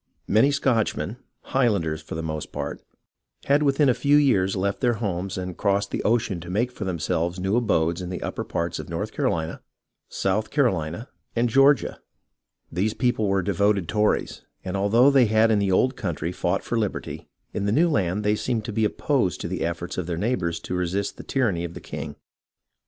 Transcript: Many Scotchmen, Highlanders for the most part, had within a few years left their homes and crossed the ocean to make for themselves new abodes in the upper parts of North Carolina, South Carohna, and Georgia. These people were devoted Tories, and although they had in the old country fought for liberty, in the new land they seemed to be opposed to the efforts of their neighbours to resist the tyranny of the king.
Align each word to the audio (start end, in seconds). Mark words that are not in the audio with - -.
Many 0.27 0.49
Scotchmen, 0.49 1.17
Highlanders 1.41 2.01
for 2.01 2.15
the 2.15 2.23
most 2.23 2.51
part, 2.51 2.81
had 3.45 3.61
within 3.61 3.87
a 3.87 3.93
few 3.93 4.17
years 4.17 4.55
left 4.55 4.81
their 4.81 4.95
homes 4.95 5.37
and 5.37 5.55
crossed 5.55 5.91
the 5.91 6.01
ocean 6.01 6.39
to 6.39 6.49
make 6.49 6.71
for 6.71 6.85
themselves 6.85 7.39
new 7.39 7.55
abodes 7.55 8.01
in 8.01 8.09
the 8.09 8.23
upper 8.23 8.43
parts 8.43 8.79
of 8.79 8.89
North 8.89 9.11
Carolina, 9.11 9.61
South 10.09 10.49
Carohna, 10.49 11.07
and 11.35 11.49
Georgia. 11.49 11.99
These 12.71 12.95
people 12.95 13.27
were 13.27 13.43
devoted 13.43 13.87
Tories, 13.87 14.41
and 14.65 14.75
although 14.75 15.11
they 15.11 15.25
had 15.27 15.51
in 15.51 15.59
the 15.59 15.71
old 15.71 15.95
country 15.95 16.31
fought 16.31 16.63
for 16.63 16.79
liberty, 16.79 17.27
in 17.53 17.65
the 17.65 17.71
new 17.71 17.87
land 17.87 18.23
they 18.23 18.35
seemed 18.35 18.65
to 18.65 18.73
be 18.73 18.85
opposed 18.85 19.39
to 19.41 19.47
the 19.47 19.61
efforts 19.63 19.99
of 19.99 20.07
their 20.07 20.17
neighbours 20.17 20.59
to 20.61 20.73
resist 20.73 21.17
the 21.17 21.23
tyranny 21.23 21.63
of 21.63 21.75
the 21.75 21.79
king. 21.79 22.15